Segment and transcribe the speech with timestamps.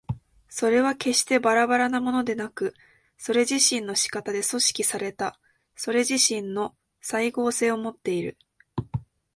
[0.49, 2.73] それは決してばらばらなものでなく、
[3.19, 5.39] それ自身の仕方で組織された
[5.75, 8.35] それ自身の斉合性をもっている。